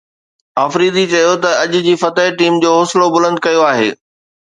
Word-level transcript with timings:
آفريدي 0.65 1.03
چيو 1.11 1.33
ته 1.43 1.49
اج 1.63 1.73
جي 1.85 1.95
فتح 2.01 2.25
ٽيم 2.39 2.53
جو 2.63 2.71
حوصلو 2.77 3.07
بلند 3.15 3.37
ڪيو 3.45 3.61
آهي 3.71 3.89